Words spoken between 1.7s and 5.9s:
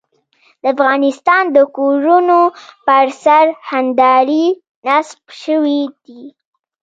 کورونو پر سر هندارې نصب شوې